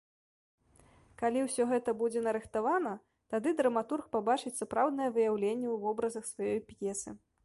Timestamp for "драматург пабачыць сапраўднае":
3.59-5.09